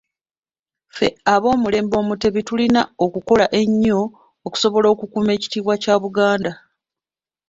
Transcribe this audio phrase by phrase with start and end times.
[0.93, 3.99] Ffe ab’omulembe Omutebi tulina okukola ennyo
[4.45, 6.51] okusobola okukuuma ekitiibwa kya Buganda.